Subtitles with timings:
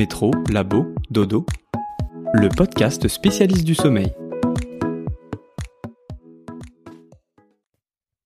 [0.00, 1.44] Métro, Labo, Dodo,
[2.32, 4.10] le podcast spécialiste du sommeil.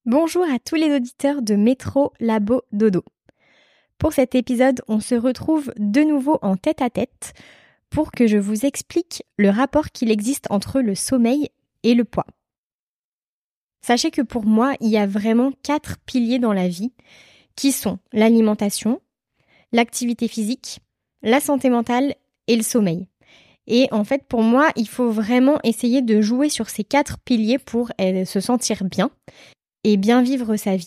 [0.05, 3.03] Bonjour à tous les auditeurs de Métro, Labo, Dodo.
[3.97, 7.33] Pour cet épisode, on se retrouve de nouveau en tête à tête
[7.89, 11.49] pour que je vous explique le rapport qu'il existe entre le sommeil
[11.83, 12.27] et le poids.
[13.81, 16.93] Sachez que pour moi, il y a vraiment quatre piliers dans la vie
[17.57, 19.01] qui sont l'alimentation,
[19.73, 20.79] l'activité physique,
[21.25, 22.15] la santé mentale
[22.47, 23.07] et le sommeil.
[23.67, 27.57] Et en fait, pour moi, il faut vraiment essayer de jouer sur ces quatre piliers
[27.57, 29.09] pour euh, se sentir bien
[29.83, 30.85] et bien vivre sa vie.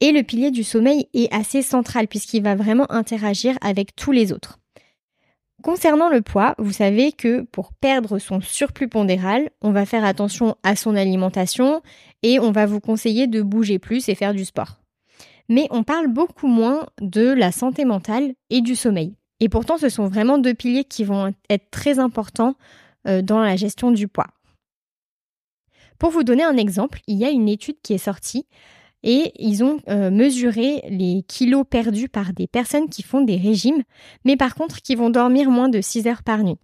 [0.00, 4.32] Et le pilier du sommeil est assez central puisqu'il va vraiment interagir avec tous les
[4.32, 4.60] autres.
[5.62, 10.56] Concernant le poids, vous savez que pour perdre son surplus pondéral, on va faire attention
[10.62, 11.80] à son alimentation
[12.22, 14.83] et on va vous conseiller de bouger plus et faire du sport
[15.48, 19.14] mais on parle beaucoup moins de la santé mentale et du sommeil.
[19.40, 22.54] Et pourtant, ce sont vraiment deux piliers qui vont être très importants
[23.06, 24.28] euh, dans la gestion du poids.
[25.98, 28.46] Pour vous donner un exemple, il y a une étude qui est sortie
[29.02, 33.82] et ils ont euh, mesuré les kilos perdus par des personnes qui font des régimes,
[34.24, 36.58] mais par contre qui vont dormir moins de 6 heures par nuit.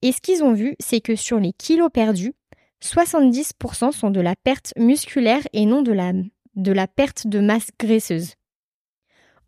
[0.00, 2.34] Et ce qu'ils ont vu, c'est que sur les kilos perdus,
[2.82, 6.12] 70% sont de la perte musculaire et non de la
[6.54, 8.34] de la perte de masse graisseuse.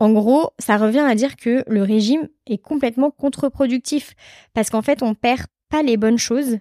[0.00, 4.14] En gros, ça revient à dire que le régime est complètement contre-productif
[4.52, 6.58] parce qu'en fait, on perd pas les bonnes choses.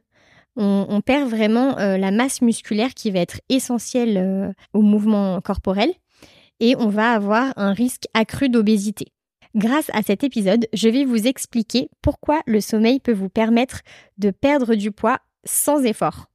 [0.56, 5.92] On, perd vraiment euh, la masse musculaire qui va être essentielle euh, au mouvement corporel
[6.60, 9.08] et on va avoir un risque accru d'obésité.
[9.56, 13.82] Grâce à cet épisode, je vais vous expliquer pourquoi le sommeil peut vous permettre
[14.20, 16.28] de perdre du poids sans effort.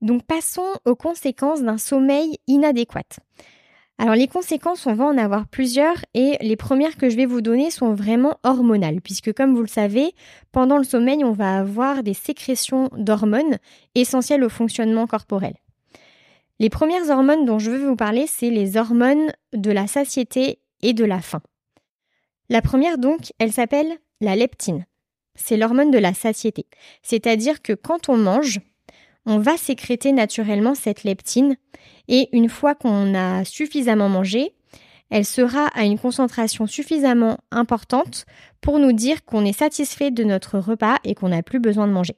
[0.00, 3.20] Donc passons aux conséquences d'un sommeil inadéquat.
[3.98, 7.42] Alors les conséquences, on va en avoir plusieurs et les premières que je vais vous
[7.42, 10.14] donner sont vraiment hormonales puisque comme vous le savez,
[10.52, 13.58] pendant le sommeil, on va avoir des sécrétions d'hormones
[13.94, 15.52] essentielles au fonctionnement corporel.
[16.60, 20.94] Les premières hormones dont je veux vous parler, c'est les hormones de la satiété et
[20.94, 21.42] de la faim.
[22.48, 24.86] La première donc, elle s'appelle la leptine.
[25.34, 26.66] C'est l'hormone de la satiété.
[27.02, 28.60] C'est-à-dire que quand on mange,
[29.30, 31.56] on va sécréter naturellement cette leptine
[32.08, 34.56] et une fois qu'on a suffisamment mangé,
[35.08, 38.26] elle sera à une concentration suffisamment importante
[38.60, 41.92] pour nous dire qu'on est satisfait de notre repas et qu'on n'a plus besoin de
[41.92, 42.16] manger.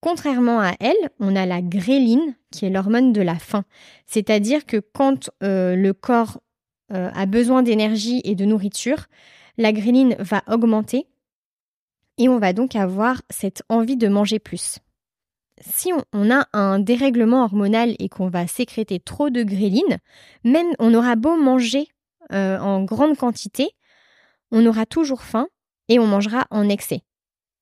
[0.00, 3.64] Contrairement à elle, on a la gréline, qui est l'hormone de la faim.
[4.06, 6.40] C'est-à-dire que quand euh, le corps
[6.94, 9.04] euh, a besoin d'énergie et de nourriture,
[9.58, 11.08] la gréline va augmenter
[12.16, 14.78] et on va donc avoir cette envie de manger plus
[15.60, 19.98] si on, a un dérèglement hormonal et qu'on va sécréter trop de gréline,
[20.44, 21.88] même on aura beau manger
[22.32, 23.70] euh, en grande quantité,
[24.50, 25.48] on aura toujours faim
[25.88, 27.02] et on mangera en excès.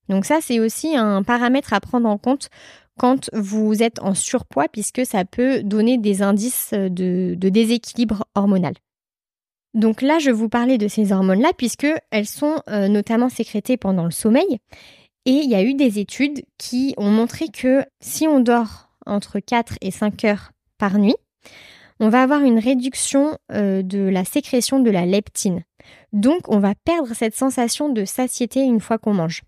[0.09, 2.49] Donc ça, c'est aussi un paramètre à prendre en compte
[2.99, 8.75] quand vous êtes en surpoids, puisque ça peut donner des indices de, déséquilibre hormonal.
[9.75, 14.05] Donc là, je vous parlais de ces hormones-là, puisque elles sont euh, notamment sécrétées pendant
[14.05, 14.59] le sommeil.
[15.26, 19.41] Et il y a eu des études qui ont montré que si on dort entre
[19.41, 21.16] 4 et 5 heures par nuit,
[21.98, 25.64] on va avoir une réduction euh, de la sécrétion de la leptine.
[26.12, 29.42] Donc on va perdre cette sensation de satiété une fois qu'on mange.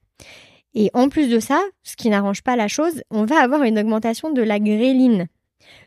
[0.74, 3.78] Et en plus de ça, ce qui n'arrange pas la chose, on va avoir une
[3.78, 5.28] augmentation de la gréline.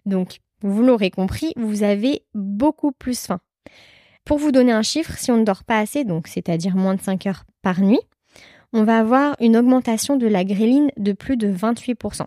[0.06, 3.40] Donc, vous l'aurez compris, vous avez beaucoup plus faim.
[4.26, 7.02] Pour vous donner un chiffre, si on ne dort pas assez, donc c'est-à-dire moins de
[7.02, 8.02] 5 heures par nuit,
[8.74, 12.26] on va avoir une augmentation de la gréline de plus de 28%.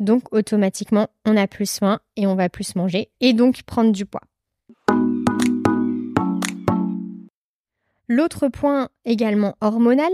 [0.00, 4.06] Donc automatiquement, on a plus soin et on va plus manger et donc prendre du
[4.06, 4.22] poids.
[8.08, 10.12] L'autre point également hormonal,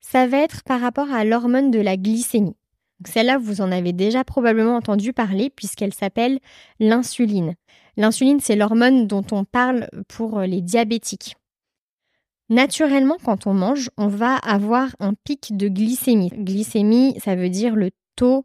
[0.00, 2.56] ça va être par rapport à l'hormone de la glycémie.
[3.04, 6.38] Celle-là, vous en avez déjà probablement entendu parler puisqu'elle s'appelle
[6.78, 7.54] l'insuline.
[7.96, 11.36] L'insuline, c'est l'hormone dont on parle pour les diabétiques.
[12.48, 16.30] Naturellement, quand on mange, on va avoir un pic de glycémie.
[16.30, 18.44] Glycémie, ça veut dire le taux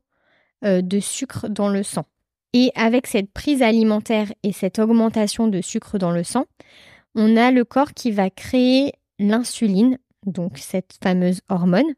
[0.64, 2.06] euh, de sucre dans le sang.
[2.54, 6.46] Et avec cette prise alimentaire et cette augmentation de sucre dans le sang,
[7.16, 11.94] on a le corps qui va créer l'insuline, donc cette fameuse hormone,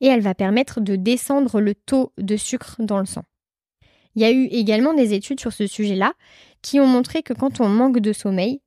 [0.00, 3.24] et elle va permettre de descendre le taux de sucre dans le sang.
[4.14, 6.14] Il y a eu également des études sur ce sujet-là
[6.62, 8.60] qui ont montré que quand on manque de sommeil,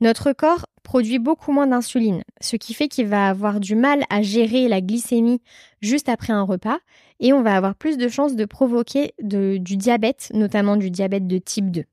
[0.00, 4.22] notre corps produit beaucoup moins d'insuline, ce qui fait qu'il va avoir du mal à
[4.22, 5.42] gérer la glycémie
[5.80, 6.78] juste après un repas
[7.20, 11.38] et on va avoir plus de chances de provoquer du diabète, notamment du diabète de
[11.38, 11.84] type 2.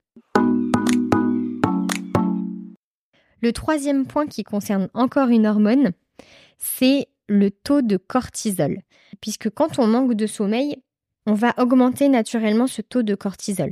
[3.41, 5.91] Le troisième point qui concerne encore une hormone,
[6.57, 8.81] c'est le taux de cortisol.
[9.21, 10.77] Puisque quand on manque de sommeil,
[11.25, 13.71] on va augmenter naturellement ce taux de cortisol.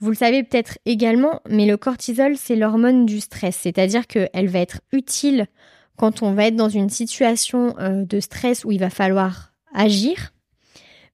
[0.00, 4.58] Vous le savez peut-être également, mais le cortisol, c'est l'hormone du stress, c'est-à-dire qu'elle va
[4.58, 5.46] être utile
[5.96, 10.32] quand on va être dans une situation euh, de stress où il va falloir agir.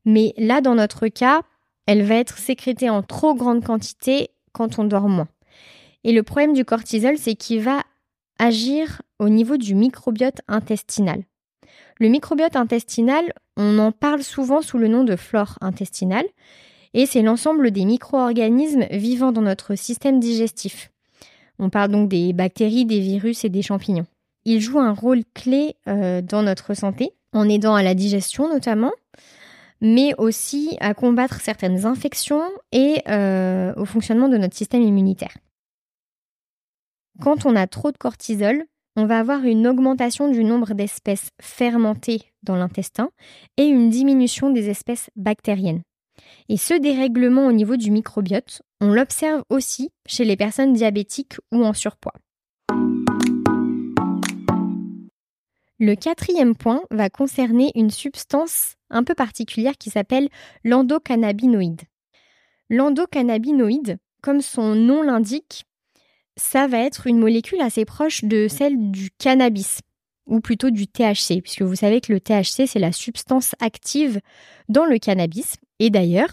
[0.05, 1.43] Mais là, dans notre cas,
[1.87, 5.29] elle va être sécrétée en trop grande quantité quand on dort moins.
[6.05, 7.83] Et le problème du cortisol, c'est qu'il va
[8.38, 11.25] agir au niveau du microbiote intestinal.
[11.99, 16.27] Le microbiote intestinal, on en parle souvent sous le nom de flore intestinale,
[16.97, 20.91] et c'est l'ensemble des micro-organismes vivant dans notre système digestif.
[21.59, 24.07] On parle donc des bactéries, des virus et des champignons.
[24.47, 28.93] Ils jouent un rôle clé euh, dans notre santé, en aidant à la digestion notamment,
[29.83, 35.37] mais aussi à combattre certaines infections et euh, au fonctionnement de notre système immunitaire.
[37.21, 38.65] Quand on a trop de cortisol,
[38.97, 43.11] on va avoir une augmentation du nombre d'espèces fermentées dans l'intestin
[43.59, 45.83] et une diminution des espèces bactériennes.
[46.49, 51.65] Et ce dérèglement au niveau du microbiote, on l'observe aussi chez les personnes diabétiques ou
[51.65, 52.15] en surpoids.
[55.79, 60.29] Le quatrième point va concerner une substance un peu particulière qui s'appelle
[60.65, 61.83] l'endocannabinoïde.
[62.71, 65.65] L'endocannabinoïde, comme son nom l'indique,
[66.37, 69.81] ça va être une molécule assez proche de celle du cannabis,
[70.27, 74.21] ou plutôt du THC, puisque vous savez que le THC, c'est la substance active
[74.69, 75.57] dans le cannabis.
[75.78, 76.32] Et d'ailleurs,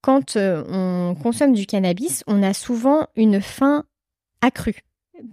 [0.00, 3.84] quand euh, on consomme du cannabis, on a souvent une faim
[4.40, 4.80] accrue.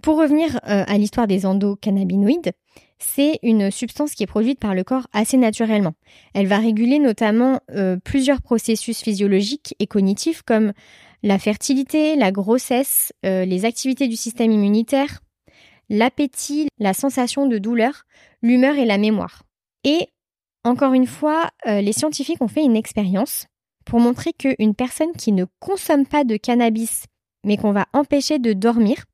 [0.02, 2.52] Pour revenir euh, à l'histoire des endocannabinoïdes,
[2.98, 5.94] c'est une substance qui est produite par le corps assez naturellement.
[6.34, 10.72] Elle va réguler notamment euh, plusieurs processus physiologiques et cognitifs comme
[11.22, 15.20] la fertilité, la grossesse, les activités du système immunitaire,
[15.88, 18.04] l'appétit, la sensation de douleur,
[18.42, 19.42] l'humeur et la mémoire.
[19.82, 20.08] Et
[20.66, 23.46] encore une fois, euh, les scientifiques ont fait une expérience
[23.84, 27.04] pour montrer qu'une personne qui ne consomme pas de cannabis
[27.44, 29.04] mais qu'on va empêcher de dormir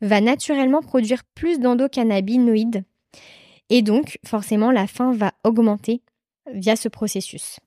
[0.00, 2.84] va naturellement produire plus d'endocannabinoïdes
[3.70, 6.02] et donc, forcément, la faim va augmenter
[6.52, 7.60] via ce processus.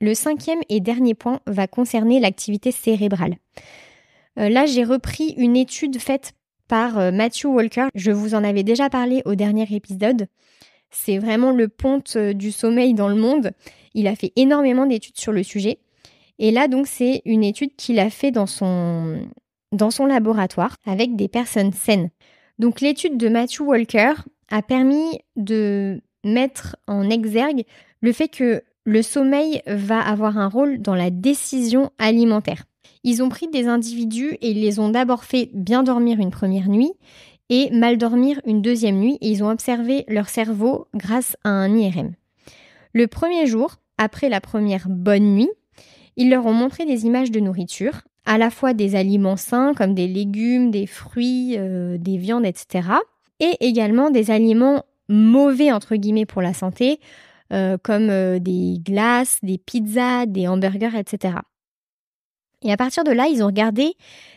[0.00, 3.36] Le cinquième et dernier point va concerner l'activité cérébrale.
[4.38, 6.34] Euh, là, j'ai repris une étude faite
[6.72, 7.88] par euh, Matthew Walker.
[7.94, 10.26] Je vous en avais déjà parlé au dernier épisode.
[10.90, 13.50] C'est vraiment le ponte euh, du sommeil dans le monde.
[13.92, 15.80] Il a fait énormément d'études sur le sujet.
[16.38, 19.20] Et là, donc, c'est une étude qu'il a fait dans son,
[19.72, 22.08] dans son laboratoire avec des personnes saines.
[22.58, 24.14] Donc l'étude de Matthew Walker
[24.50, 27.64] a permis de mettre en exergue
[28.00, 32.64] le fait que le sommeil va avoir un rôle dans la décision alimentaire.
[33.04, 36.68] Ils ont pris des individus et ils les ont d'abord fait bien dormir une première
[36.68, 36.92] nuit
[37.48, 41.76] et mal dormir une deuxième nuit et ils ont observé leur cerveau grâce à un
[41.76, 42.12] IRM.
[42.92, 45.50] Le premier jour, après la première bonne nuit,
[46.16, 49.94] ils leur ont montré des images de nourriture à la fois des aliments sains comme
[49.94, 52.88] des légumes, des fruits, euh, des viandes, etc.
[53.40, 57.00] Et également des aliments mauvais entre guillemets pour la santé,
[57.52, 61.34] euh, comme euh, des glaces, des pizzas, des hamburgers, etc.
[62.62, 63.94] Et à partir de là, ils ont regardé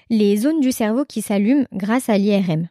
[0.10, 2.68] les zones du cerveau qui s'allument grâce à l'IRM.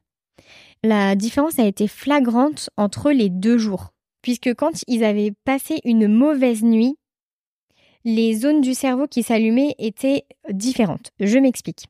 [0.82, 6.08] La différence a été flagrante entre les deux jours, puisque quand ils avaient passé une
[6.08, 6.96] mauvaise nuit,
[8.04, 11.12] les zones du cerveau qui s'allumaient étaient différentes.
[11.20, 11.86] Je m'explique.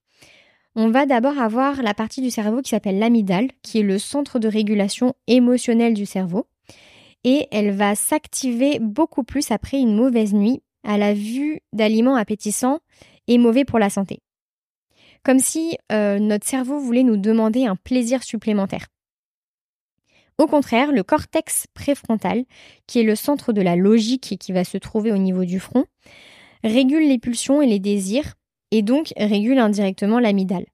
[0.77, 4.39] On va d'abord avoir la partie du cerveau qui s'appelle l'amygdale, qui est le centre
[4.39, 6.47] de régulation émotionnelle du cerveau.
[7.25, 12.81] Et elle va s'activer beaucoup plus après une mauvaise nuit à la vue d'aliments appétissants
[13.29, 14.21] et mauvais pour la santé.
[15.23, 18.87] Comme si euh, notre cerveau voulait nous demander un plaisir supplémentaire.
[20.39, 22.45] Au contraire, le cortex préfrontal,
[22.87, 25.61] qui est le centre de la logique et qui va se trouver au niveau du
[25.61, 25.85] front,
[26.65, 28.35] régule les pulsions et les désirs,
[28.71, 30.67] et donc régule indirectement l'amygdale.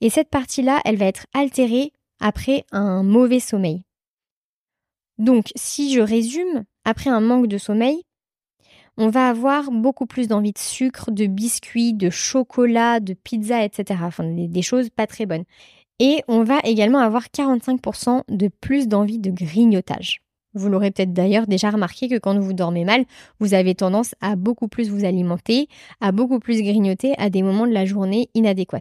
[0.00, 3.82] Et cette partie-là, elle va être altérée après un mauvais sommeil.
[5.18, 8.02] Donc, si je résume, après un manque de sommeil,
[8.98, 14.00] on va avoir beaucoup plus d'envie de sucre, de biscuits, de chocolat, de pizza, etc.
[14.04, 15.44] Enfin, des, choses pas très bonnes.
[15.98, 20.22] Et on va également avoir 45% de plus d'envie de grignotage.
[20.54, 23.04] Vous l'aurez peut-être d'ailleurs déjà remarqué que quand vous dormez mal,
[23.40, 25.68] vous avez tendance à beaucoup plus vous alimenter,
[26.02, 28.80] à beaucoup plus grignoter à des moments de la journée inadéquats.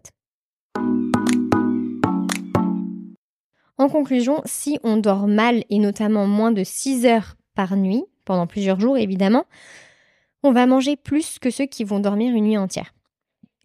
[3.78, 8.48] En conclusion, si on dort mal et notamment moins de 6 heures par nuit, pendant
[8.48, 9.46] plusieurs jours évidemment,
[10.44, 12.94] on va manger plus que ceux qui vont dormir une nuit entière.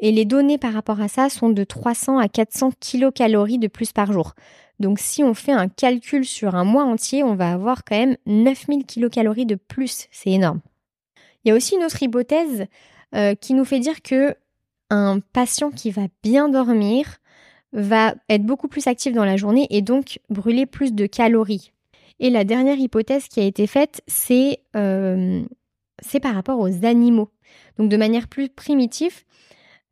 [0.01, 3.93] Et les données par rapport à ça sont de 300 à 400 kilocalories de plus
[3.93, 4.35] par jour.
[4.79, 8.17] Donc si on fait un calcul sur un mois entier, on va avoir quand même
[8.27, 10.07] 9000 kilocalories de plus.
[10.11, 10.61] C'est énorme.
[11.45, 12.67] Il y a aussi une autre hypothèse
[13.15, 14.35] euh, qui nous fait dire que
[14.91, 17.19] un patient qui va bien dormir
[17.73, 21.73] va être beaucoup plus actif dans la journée et donc brûler plus de calories.
[22.21, 25.43] Et la dernière hypothèse qui a été faite, c'est euh,
[26.21, 27.31] par rapport aux animaux.
[27.79, 29.25] Donc de manière plus primitive,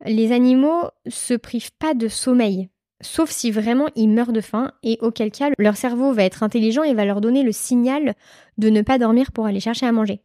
[0.05, 2.69] les animaux se privent pas de sommeil,
[3.01, 6.83] sauf si vraiment ils meurent de faim et auquel cas leur cerveau va être intelligent
[6.83, 8.13] et va leur donner le signal
[8.57, 10.21] de ne pas dormir pour aller chercher à manger.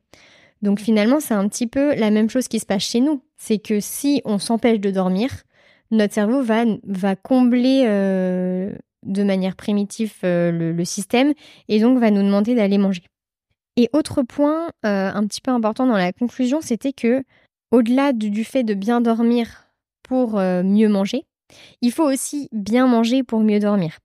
[0.63, 3.23] Donc finalement, c'est un petit peu la même chose qui se passe chez nous.
[3.39, 5.31] C'est que si on s'empêche de dormir,
[5.91, 8.73] notre cerveau va, va combler euh,
[9.05, 11.33] de manière primitive euh, le, système
[11.69, 13.03] et donc va nous demander d'aller manger.
[13.81, 17.25] Et autre point euh, un petit peu important dans la conclusion, c'était que
[17.71, 19.69] au-delà du, fait de bien dormir
[20.03, 21.25] pour mieux manger,
[21.81, 23.97] il faut aussi bien manger pour mieux dormir.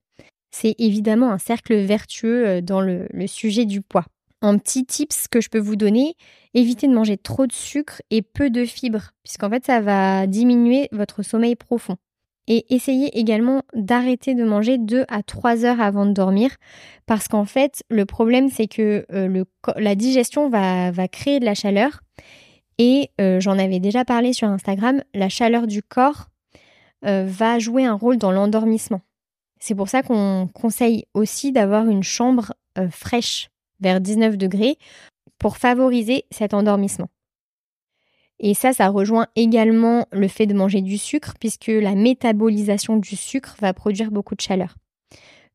[0.52, 4.06] C'est évidemment un cercle vertueux dans le sujet du poids.
[4.42, 6.16] Un petit tips que je peux vous donner,
[6.54, 10.88] évitez de manger trop de sucre et peu de fibres, puisqu'en fait ça va diminuer
[10.94, 11.98] votre sommeil profond.
[12.48, 16.52] Et essayez également d'arrêter de manger 2 à 3 heures avant de dormir,
[17.06, 19.44] parce qu'en fait le problème c'est que euh,
[19.78, 22.02] la digestion va, créer de la chaleur,
[22.78, 26.28] et euh, j'en avais déjà parlé sur Instagram, la chaleur du corps
[27.06, 29.02] euh, va jouer un rôle dans l'endormissement.
[29.60, 32.54] C'est pour ça qu'on conseille aussi d'avoir une chambre
[32.92, 33.50] fraîche
[33.80, 34.78] vers 19 degrés
[35.40, 37.08] pour favoriser cet endormissement.
[38.40, 43.16] Et ça, ça rejoint également le fait de manger du sucre, puisque la métabolisation du
[43.16, 44.76] sucre va produire beaucoup de chaleur.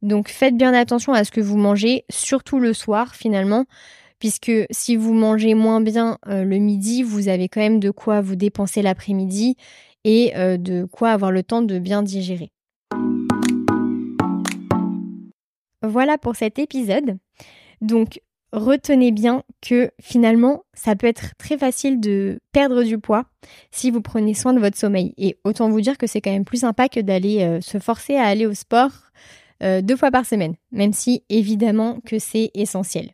[0.03, 3.67] Donc faites bien attention à ce que vous mangez, surtout le soir finalement,
[4.19, 8.23] puisque si vous mangez moins bien euh, le midi, vous avez quand même de quoi
[8.23, 9.57] vous dépenser l'après-midi
[10.05, 12.51] et euh, de quoi avoir le temps de bien digérer.
[15.83, 17.19] Voilà pour cet épisode.
[17.81, 18.21] Donc,
[18.53, 23.25] retenez bien que finalement, ça peut être très facile de perdre du poids
[23.71, 25.15] si vous prenez soin de votre sommeil.
[25.17, 28.17] Et autant vous dire que c'est quand même plus sympa que d'aller euh, se forcer
[28.17, 28.91] à aller au sport
[29.63, 33.11] euh, deux fois par semaine, même si évidemment que c'est essentiel.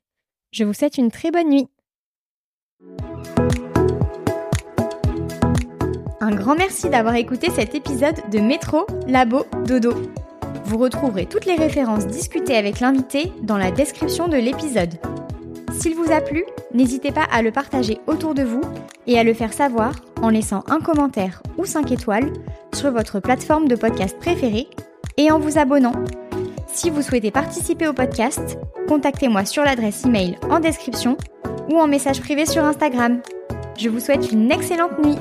[0.52, 1.66] Je vous souhaite une très bonne nuit.
[6.20, 9.92] Un grand merci d'avoir écouté cet épisode de Métro Labo Dodo.
[10.64, 14.94] Vous retrouverez toutes les références discutées avec l'invité dans la description de l'épisode.
[15.78, 18.62] S'il vous a plu, n'hésitez pas à le partager autour de vous
[19.06, 22.32] et à le faire savoir en laissant un commentaire ou 5 étoiles
[22.74, 24.68] sur votre plateforme de podcast préférée
[25.18, 25.92] et en vous abonnant.
[26.66, 31.18] Si vous souhaitez participer au podcast, contactez-moi sur l'adresse email en description
[31.70, 33.20] ou en message privé sur Instagram.
[33.78, 35.18] Je vous souhaite une excellente nuit.